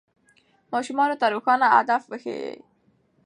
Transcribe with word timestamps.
ماشومانو 0.73 1.15
ته 1.21 1.25
روښانه 1.33 1.67
هدف 1.75 2.01
وښیئ. 2.07 2.55